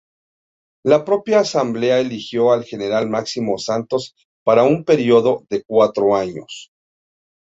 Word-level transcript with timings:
La 0.83 1.03
propia 1.05 1.41
Asamblea 1.41 1.99
eligió 1.99 2.51
al 2.51 2.63
general 2.65 3.07
Máximo 3.07 3.59
Santos 3.59 4.15
para 4.43 4.63
un 4.63 4.83
período 4.83 5.45
de 5.51 5.63
cuatro 5.63 6.15
años. 6.15 6.71